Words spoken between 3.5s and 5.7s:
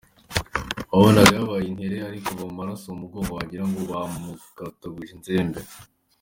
ngo bamukataguje inzembe”.